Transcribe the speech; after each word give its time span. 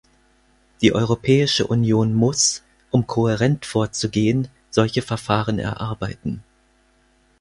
Die 0.81 0.95
Europäische 0.95 1.67
Union 1.67 2.15
muss, 2.15 2.63
um 2.89 3.05
kohärent 3.05 3.67
vorzugehen, 3.67 4.47
solche 4.71 5.03
Verfahren 5.03 5.59
erarbeiten. 5.59 6.41